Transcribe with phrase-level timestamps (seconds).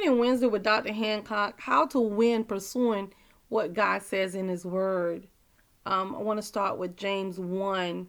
[0.00, 0.94] Winning Wednesday with Dr.
[0.94, 3.12] Hancock How to Win Pursuing
[3.50, 5.26] What God Says in His Word.
[5.84, 8.08] Um, I want to start with James 1,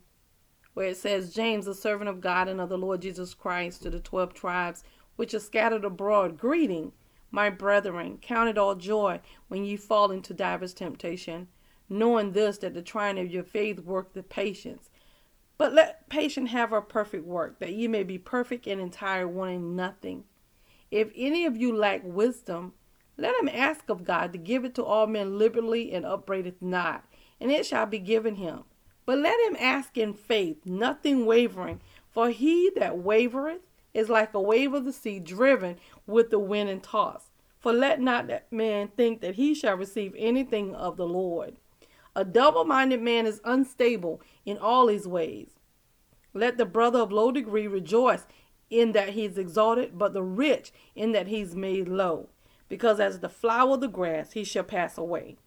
[0.73, 3.89] where it says, James, a servant of God and of the Lord Jesus Christ, to
[3.89, 4.85] the twelve tribes
[5.17, 6.93] which are scattered abroad, greeting,
[7.29, 9.19] my brethren, count it all joy
[9.49, 11.49] when ye fall into divers temptation,
[11.89, 14.89] knowing this, that the trying of your faith worketh the patience.
[15.57, 19.75] But let patience have her perfect work, that ye may be perfect and entire, wanting
[19.75, 20.23] nothing.
[20.91, 22.73] If any of you lack wisdom,
[23.17, 27.05] let him ask of God to give it to all men liberally and upbraideth not,
[27.39, 28.65] and it shall be given him.
[29.05, 31.81] But let him ask in faith, nothing wavering.
[32.11, 33.61] For he that wavereth
[33.93, 37.31] is like a wave of the sea driven with the wind and tossed.
[37.59, 41.57] For let not that man think that he shall receive anything of the Lord.
[42.15, 45.59] A double minded man is unstable in all his ways.
[46.33, 48.25] Let the brother of low degree rejoice
[48.71, 52.29] in that he is exalted, but the rich in that he's made low.
[52.69, 55.37] Because as the flower of the grass, he shall pass away.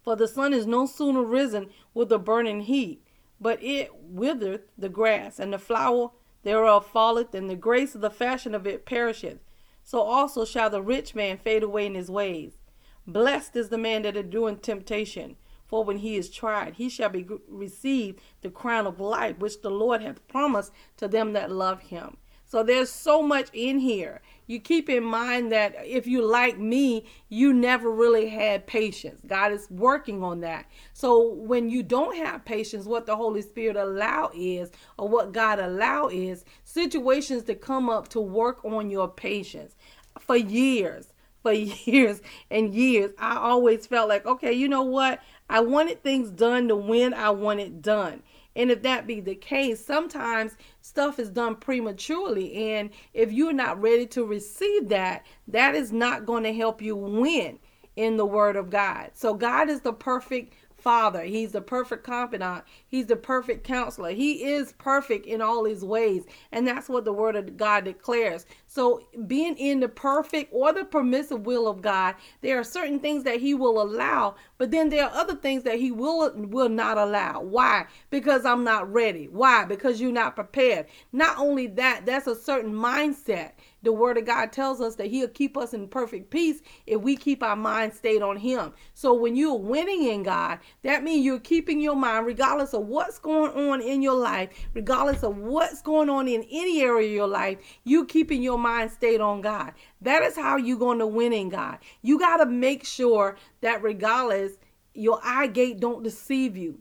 [0.00, 3.02] For the sun is no sooner risen with a burning heat,
[3.40, 6.12] but it withereth the grass, and the flower
[6.44, 9.40] thereof falleth, and the grace of the fashion of it perisheth.
[9.82, 12.58] So also shall the rich man fade away in his ways.
[13.06, 15.36] Blessed is the man that endureth temptation
[15.68, 19.70] for when he is tried, he shall be receive the crown of life which the
[19.70, 22.16] Lord hath promised to them that love him.
[22.48, 24.22] So there's so much in here.
[24.46, 29.20] You keep in mind that if you like me, you never really had patience.
[29.26, 30.64] God is working on that.
[30.94, 35.58] So when you don't have patience, what the Holy Spirit allow is, or what God
[35.58, 39.76] allow is, situations to come up to work on your patience
[40.18, 45.20] for years for years and years, I always felt like, okay, you know what?
[45.48, 48.22] I wanted things done to when I want it done.
[48.54, 52.72] And if that be the case, sometimes stuff is done prematurely.
[52.74, 56.96] And if you're not ready to receive that, that is not going to help you
[56.96, 57.58] win
[57.94, 59.10] in the Word of God.
[59.14, 61.22] So, God is the perfect father.
[61.22, 62.64] He's the perfect confidant.
[62.86, 64.10] He's the perfect counselor.
[64.10, 66.24] He is perfect in all his ways.
[66.52, 68.46] And that's what the word of God declares.
[68.66, 73.24] So, being in the perfect or the permissive will of God, there are certain things
[73.24, 76.98] that he will allow, but then there are other things that he will will not
[76.98, 77.40] allow.
[77.40, 77.86] Why?
[78.10, 79.28] Because I'm not ready.
[79.28, 79.64] Why?
[79.64, 80.86] Because you're not prepared.
[81.12, 83.52] Not only that, that's a certain mindset.
[83.82, 87.16] The word of God tells us that he'll keep us in perfect peace if we
[87.16, 88.72] keep our mind stayed on him.
[88.94, 93.18] So when you're winning in God, that means you're keeping your mind regardless of what's
[93.18, 97.28] going on in your life, regardless of what's going on in any area of your
[97.28, 99.72] life, you keeping your mind stayed on God.
[100.00, 101.78] That is how you're going to win in God.
[102.02, 104.52] You got to make sure that regardless
[104.94, 106.80] your eye gate don't deceive you.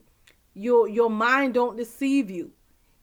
[0.55, 2.51] Your your mind don't deceive you.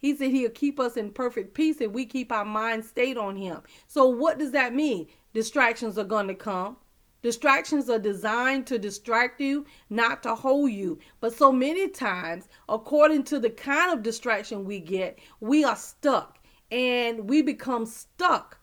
[0.04, 3.37] He said he'll keep us in perfect peace if we keep our mind stayed on
[3.37, 3.62] him.
[3.87, 5.06] So what does that mean?
[5.32, 6.76] Distractions are going to come.
[7.22, 10.98] Distractions are designed to distract you, not to hold you.
[11.20, 16.38] But so many times, according to the kind of distraction we get, we are stuck
[16.71, 18.59] and we become stuck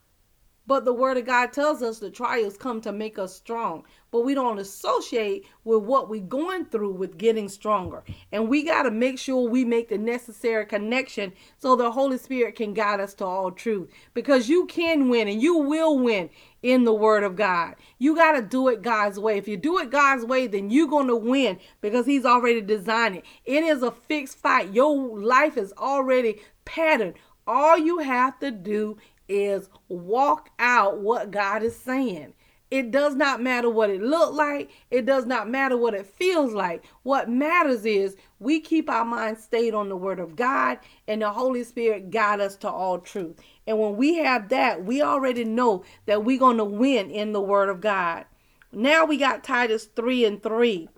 [0.66, 3.84] but the word of God tells us the trials come to make us strong.
[4.12, 8.04] But we don't associate with what we're going through with getting stronger.
[8.30, 12.54] And we got to make sure we make the necessary connection so the Holy Spirit
[12.54, 13.90] can guide us to all truth.
[14.14, 16.30] Because you can win and you will win
[16.62, 17.74] in the word of God.
[17.98, 19.38] You got to do it God's way.
[19.38, 23.16] If you do it God's way, then you're going to win because He's already designed
[23.16, 23.24] it.
[23.44, 24.72] It is a fixed fight.
[24.72, 27.14] Your life is already patterned.
[27.46, 28.98] All you have to do
[29.32, 32.34] is walk out what God is saying.
[32.72, 34.70] It does not matter what it looked like.
[34.90, 36.82] It does not matter what it feels like.
[37.02, 41.30] What matters is we keep our mind stayed on the word of God and the
[41.30, 43.38] Holy Spirit guide us to all truth.
[43.66, 47.42] And when we have that, we already know that we're going to win in the
[47.42, 48.24] word of God.
[48.72, 50.88] Now we got Titus 3 and 3.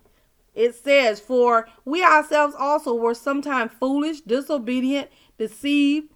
[0.55, 6.14] It says, For we ourselves also were sometimes foolish, disobedient, deceived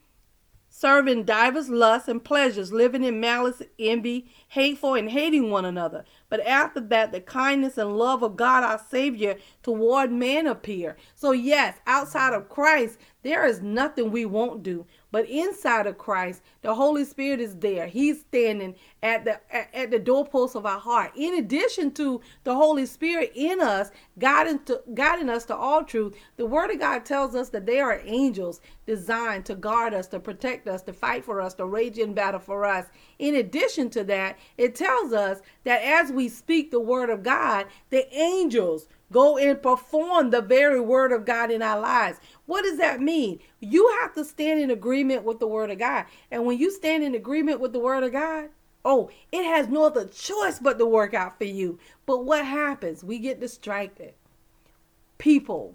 [0.79, 6.05] serving divers lusts and pleasures, living in malice, envy, hateful, and hating one another.
[6.29, 10.97] But after that, the kindness and love of God our Savior toward man appear.
[11.17, 14.87] So, yes, outside of Christ, there is nothing we won't do.
[15.11, 17.87] But inside of Christ, the Holy Spirit is there.
[17.87, 19.41] He's standing at the
[19.75, 21.13] at the doorpost of our heart.
[21.17, 26.15] In addition to the Holy Spirit in us, guiding to, guiding us to all truth,
[26.37, 30.21] the Word of God tells us that there are angels designed to guard us, to
[30.21, 32.87] protect us, to fight for us, to rage in battle for us.
[33.19, 37.67] In addition to that, it tells us that as we speak the Word of God,
[37.89, 42.19] the angels go and perform the very word of God in our lives.
[42.47, 43.41] What does that mean?
[43.61, 46.07] You have to stand in agreement with the word of God.
[46.31, 48.51] And when you stand in agreement with the word of God,
[48.85, 51.79] Oh, it has no other choice but to work out for you.
[52.07, 53.05] But what happens?
[53.05, 54.15] We get distracted.
[55.19, 55.75] People,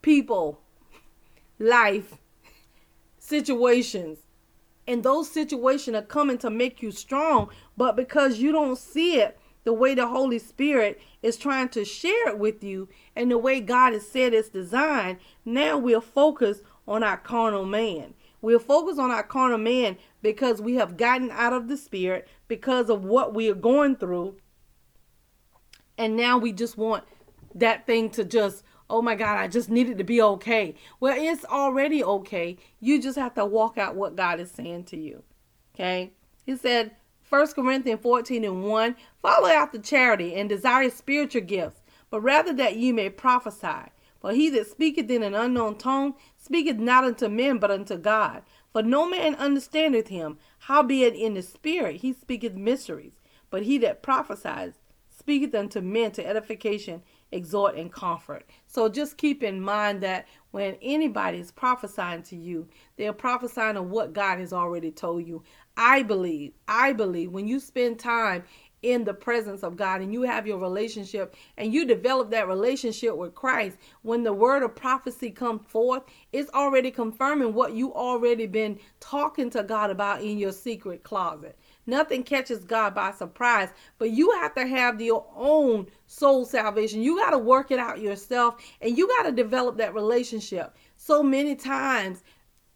[0.00, 0.60] people,
[1.58, 2.16] life,
[3.18, 4.18] situations.
[4.88, 7.50] And those situations are coming to make you strong.
[7.76, 12.28] But because you don't see it the way the Holy Spirit is trying to share
[12.28, 17.02] it with you and the way God has said it's designed, now we're focused on
[17.02, 18.14] our carnal man.
[18.42, 22.88] We're focused on our carnal man because we have gotten out of the spirit because
[22.88, 24.36] of what we are going through.
[25.98, 27.04] And now we just want
[27.54, 30.74] that thing to just, oh my God, I just need it to be okay.
[30.98, 32.56] Well, it's already okay.
[32.80, 35.22] You just have to walk out what God is saying to you.
[35.74, 36.14] Okay?
[36.46, 36.92] He said,
[37.30, 41.80] 1 Corinthians 14 and 1 Follow after charity and desire spiritual gifts,
[42.10, 43.92] but rather that ye may prophesy.
[44.20, 48.42] For he that speaketh in an unknown tongue speaketh not unto men, but unto God.
[48.72, 53.12] For no man understandeth him, howbeit in the spirit he speaketh mysteries.
[53.48, 54.74] But he that prophesies
[55.16, 58.44] speaketh unto men to edification, exhort, and comfort.
[58.66, 63.88] So just keep in mind that when anybody is prophesying to you, they're prophesying of
[63.88, 65.42] what God has already told you.
[65.76, 68.44] I believe, I believe when you spend time
[68.82, 73.14] in the presence of God and you have your relationship and you develop that relationship
[73.16, 76.02] with Christ, when the word of prophecy comes forth,
[76.32, 81.58] it's already confirming what you already been talking to God about in your secret closet.
[81.86, 87.02] Nothing catches God by surprise, but you have to have your own soul salvation.
[87.02, 90.76] You got to work it out yourself and you got to develop that relationship.
[90.96, 92.22] So many times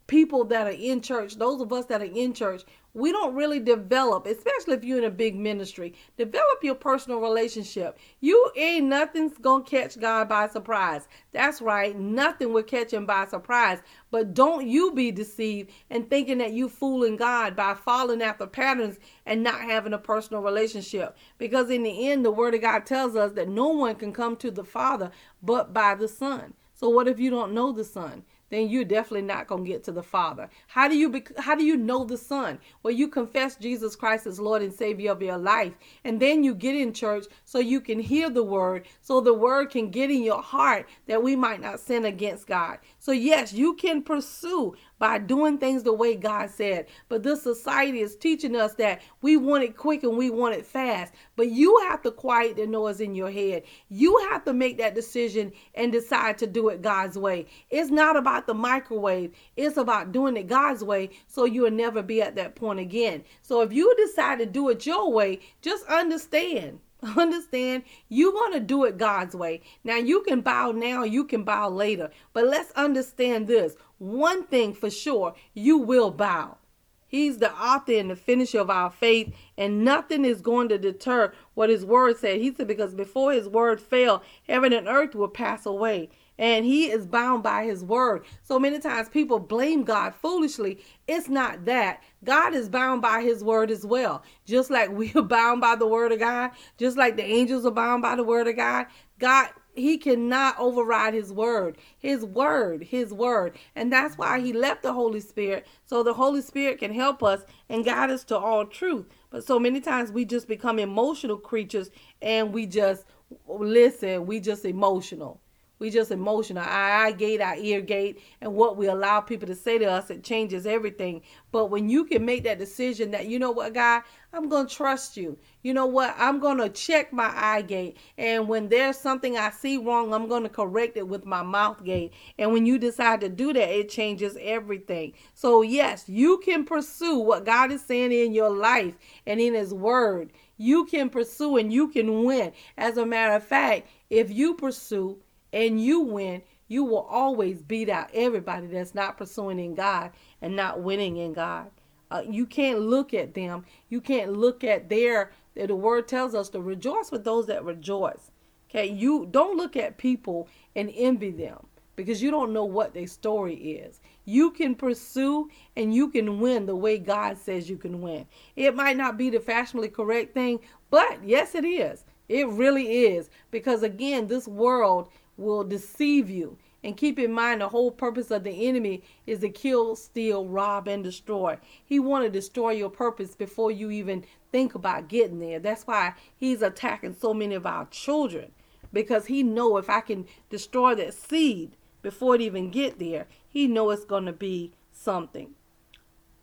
[0.07, 2.63] people that are in church, those of us that are in church,
[2.95, 7.99] we don't really develop, especially if you're in a big ministry, develop your personal relationship.
[8.21, 11.09] You ain't nothing's gonna catch God by surprise.
[11.33, 13.81] That's right, nothing will catch him by surprise.
[14.13, 18.99] But don't you be deceived and thinking that you fooling God by following after patterns
[19.27, 21.17] and not having a personal relationship.
[21.37, 24.37] Because in the end, the word of God tells us that no one can come
[24.37, 25.11] to the Father
[25.43, 26.55] but by the Son.
[26.75, 28.23] So what if you don't know the Son?
[28.51, 30.49] Then you're definitely not going to get to the Father.
[30.67, 32.59] How do you be, how do you know the Son?
[32.83, 35.75] Well, you confess Jesus Christ as Lord and Savior of your life,
[36.05, 39.71] and then you get in church so you can hear the word, so the word
[39.71, 42.79] can get in your heart that we might not sin against God.
[42.99, 46.87] So yes, you can pursue by doing things the way God said.
[47.09, 50.67] But this society is teaching us that we want it quick and we want it
[50.67, 51.13] fast.
[51.37, 53.65] But you have to quiet the noise in your head.
[53.89, 57.47] You have to make that decision and decide to do it God's way.
[57.71, 62.23] It's not about the microwave, it's about doing it God's way so you'll never be
[62.23, 63.25] at that point again.
[63.43, 66.81] So if you decide to do it your way, just understand
[67.17, 69.63] Understand, you want to do it God's way.
[69.83, 72.11] Now, you can bow now, you can bow later.
[72.33, 76.59] But let's understand this one thing for sure you will bow.
[77.07, 81.33] He's the author and the finisher of our faith, and nothing is going to deter
[81.55, 82.41] what his word said.
[82.41, 86.09] He said, Because before his word fell, heaven and earth will pass away
[86.39, 88.25] and he is bound by his word.
[88.43, 90.81] So many times people blame God foolishly.
[91.07, 92.03] It's not that.
[92.25, 94.23] God is bound by his word as well.
[94.45, 97.71] Just like we are bound by the word of God, just like the angels are
[97.71, 98.87] bound by the word of God,
[99.19, 104.83] God he cannot override his word his word his word and that's why he left
[104.83, 108.65] the holy spirit so the holy spirit can help us and guide us to all
[108.65, 111.91] truth but so many times we just become emotional creatures
[112.23, 113.05] and we just
[113.49, 115.41] listen we just emotional
[115.79, 116.63] we just emotional.
[116.63, 120.11] Our eye gate, our ear gate, and what we allow people to say to us,
[120.11, 121.23] it changes everything.
[121.53, 124.03] But when you can make that decision that, you know what, God,
[124.33, 125.39] I'm going to trust you.
[125.63, 126.15] You know what?
[126.19, 127.97] I'm going to check my eye gate.
[128.19, 131.85] And when there's something I see wrong, I'm going to correct it with my mouth
[131.85, 132.13] gate.
[132.39, 135.13] And when you decide to do that, it changes everything.
[135.35, 139.73] So, yes, you can pursue what God is saying in your life and in His
[139.73, 140.33] Word.
[140.57, 142.53] You can pursue and you can win.
[142.77, 145.19] As a matter of fact, if you pursue,
[145.55, 150.11] and you win, you will always beat out everybody that's not pursuing in God
[150.43, 151.71] and not winning in God.
[152.11, 153.65] Uh, you can't look at them.
[153.89, 155.33] You can't look at their.
[155.55, 158.33] The word tells us to rejoice with those that rejoice.
[158.69, 163.07] Okay, you don't look at people and envy them because you don't know what their
[163.07, 164.01] story is.
[164.25, 168.27] You can pursue and you can win the way God says you can win.
[168.57, 170.59] It might not be the fashionably correct thing,
[170.91, 172.05] but yes, it is.
[172.29, 176.59] It really is because again, this world will deceive you.
[176.83, 180.87] And keep in mind, the whole purpose of the enemy is to kill, steal, rob,
[180.87, 181.59] and destroy.
[181.83, 185.59] He want to destroy your purpose before you even think about getting there.
[185.59, 188.53] That's why he's attacking so many of our children
[188.95, 193.67] because he know if I can destroy that seed before it even get there, he
[193.67, 195.55] know it's going to be something.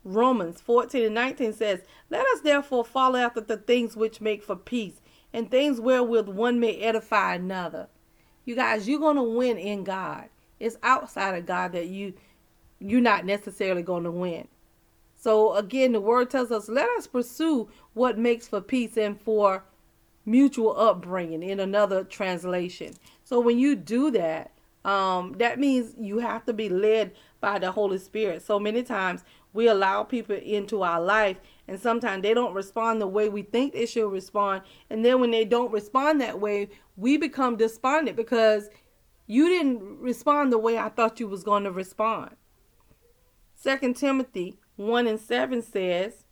[0.04, 1.80] Romans 14 and 19 says,
[2.10, 5.00] Let us therefore follow after the things which make for peace,
[5.32, 7.88] and things wherewith one may edify another.
[8.44, 10.28] You guys, you're going to win in God.
[10.58, 12.14] It's outside of God that you
[12.78, 14.48] you're not necessarily going to win.
[15.16, 19.62] So again, the word tells us, let us pursue what makes for peace and for
[20.26, 22.94] mutual upbringing in another translation.
[23.22, 24.50] So when you do that,
[24.84, 28.42] um, that means you have to be led by the Holy Spirit.
[28.42, 29.22] So many times
[29.52, 31.36] we allow people into our life
[31.72, 34.60] and sometimes they don't respond the way we think they should respond.
[34.90, 38.68] And then when they don't respond that way, we become despondent because
[39.26, 42.36] you didn't respond the way I thought you was going to respond.
[43.54, 46.26] Second Timothy 1 and 7 says,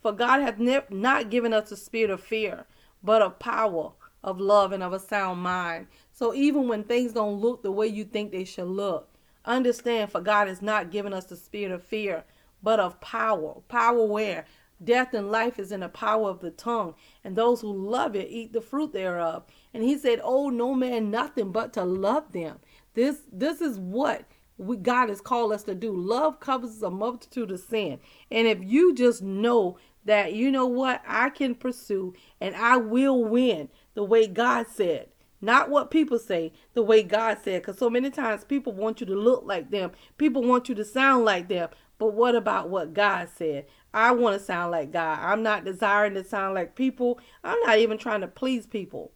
[0.00, 2.64] For God hath ne- not given us a spirit of fear,
[3.02, 3.90] but of power,
[4.22, 5.88] of love, and of a sound mind.
[6.12, 9.08] So even when things don't look the way you think they should look,
[9.44, 12.22] understand for God has not given us the spirit of fear,
[12.64, 13.60] but of power.
[13.68, 14.46] Power where?
[14.82, 18.28] Death and life is in the power of the tongue, and those who love it
[18.28, 19.44] eat the fruit thereof.
[19.72, 22.58] And he said, Oh, no man nothing but to love them.
[22.94, 24.24] This this is what
[24.58, 25.92] we, God has called us to do.
[25.92, 28.00] Love covers a multitude of sin.
[28.30, 33.24] And if you just know that, you know what, I can pursue and I will
[33.24, 35.08] win the way God said,
[35.44, 37.62] not what people say, the way God said.
[37.62, 40.84] Because so many times people want you to look like them, people want you to
[40.84, 41.68] sound like them.
[41.98, 43.66] But what about what God said?
[43.92, 45.20] I want to sound like God.
[45.20, 47.20] I'm not desiring to sound like people.
[47.44, 49.12] I'm not even trying to please people.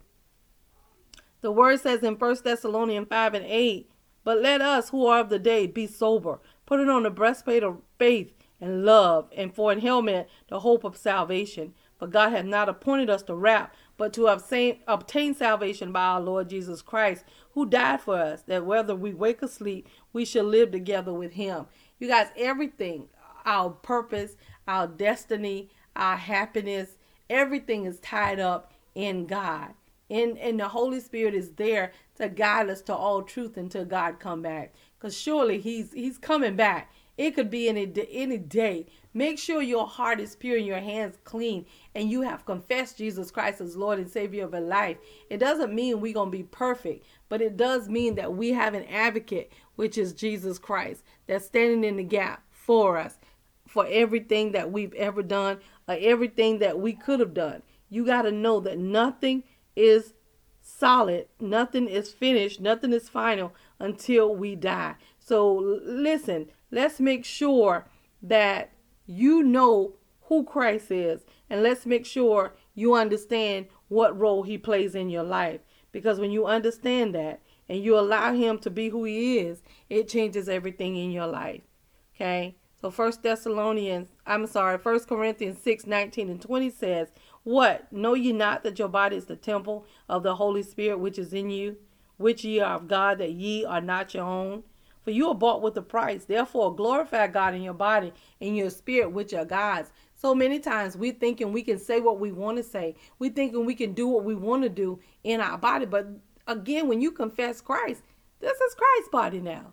[1.41, 3.91] The word says in 1 Thessalonians 5 and 8,
[4.25, 7.81] but let us who are of the day be sober, putting on the breastplate of
[7.99, 11.75] faith and love, and for an helmet the hope of salvation.
[11.99, 16.21] For God hath not appointed us to wrath, but to obtain, obtain salvation by our
[16.21, 20.45] Lord Jesus Christ, who died for us, that whether we wake or sleep, we shall
[20.45, 21.67] live together with him.
[21.99, 23.09] You guys, everything,
[23.45, 24.37] our purpose,
[24.67, 26.97] our destiny, our happiness,
[27.29, 29.75] everything is tied up in God.
[30.09, 34.21] And, and the Holy Spirit is there to guide us to all truth until God
[34.21, 34.73] come back.
[34.99, 36.93] Because surely He's He's coming back.
[37.19, 38.87] It could be any any day.
[39.19, 43.33] Make sure your heart is pure and your hands clean, and you have confessed Jesus
[43.33, 44.97] Christ as Lord and Savior of your life.
[45.29, 48.85] It doesn't mean we're gonna be perfect, but it does mean that we have an
[48.85, 53.19] advocate, which is Jesus Christ, that's standing in the gap for us,
[53.67, 55.59] for everything that we've ever done,
[55.89, 57.65] or everything that we could have done.
[57.91, 59.43] You got to know that nothing
[59.75, 60.15] is
[60.63, 64.95] solid, nothing is finished, nothing is final until we die.
[65.19, 67.89] So listen, let's make sure
[68.23, 68.71] that
[69.09, 74.95] you know who Christ is, and let's make sure you understand what role he plays
[74.95, 75.63] in your life.
[75.91, 80.09] Because when you understand that and you allow him to be who he is, it
[80.09, 81.63] changes everything in your life.
[82.15, 82.57] Okay?
[82.81, 87.09] So First Thessalonians, I'm sorry, First Corinthians 6, 19 and 20 says,
[87.43, 87.91] what?
[87.91, 91.33] Know ye not that your body is the temple of the Holy Spirit which is
[91.33, 91.79] in you,
[92.19, 94.65] which ye are of God, that ye are not your own?
[95.09, 96.27] For you are bought with a price.
[96.27, 98.13] Therefore, glorify God in your body
[98.43, 99.91] and your spirit, which are God's.
[100.13, 102.95] So many times we thinking we can say what we want to say.
[103.19, 105.87] We thinking we can do what we want to do in our body.
[105.87, 106.09] But
[106.47, 108.03] again, when you confess Christ,
[108.41, 109.73] this is Christ's body now.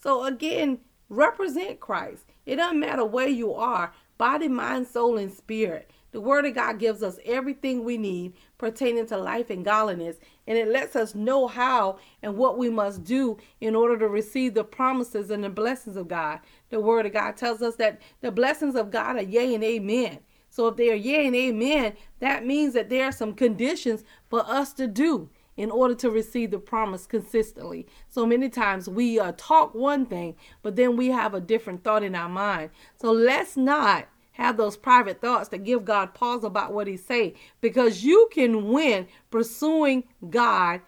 [0.00, 0.78] So again,
[1.08, 2.24] represent Christ.
[2.44, 5.90] It doesn't matter where you are, body, mind, soul, and spirit.
[6.12, 10.16] The Word of God gives us everything we need pertaining to life and godliness,
[10.46, 14.54] and it lets us know how and what we must do in order to receive
[14.54, 16.40] the promises and the blessings of God.
[16.70, 20.20] The Word of God tells us that the blessings of God are yea and amen.
[20.50, 24.40] So if they are yea and amen, that means that there are some conditions for
[24.46, 27.86] us to do in order to receive the promise consistently.
[28.08, 32.02] So many times we uh, talk one thing, but then we have a different thought
[32.02, 32.70] in our mind.
[33.00, 37.34] So let's not have those private thoughts to give God pause about what he say
[37.62, 40.82] because you can win pursuing God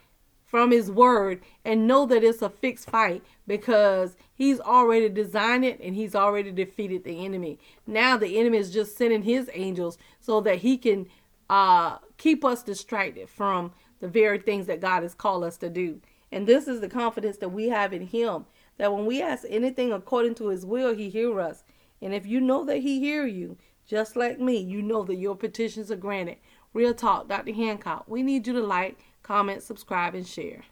[0.45, 5.81] from his word and know that it's a fixed fight because he's already designed it
[5.81, 7.59] and he's already defeated the enemy.
[7.87, 11.07] Now the enemy is just sending his angels so that he can
[11.49, 16.03] uh, keep us distracted from the very things that God has called us to do.
[16.31, 18.45] And this is the confidence that we have in him
[18.77, 21.65] that when we ask anything according to his will, he hear us.
[22.01, 25.35] And if you know that he hear you, just like me, you know that your
[25.35, 26.37] petitions are granted.
[26.75, 27.55] Real talk, Dr.
[27.55, 28.05] Hancock.
[28.07, 30.65] We need you to like, comment, subscribe, and share.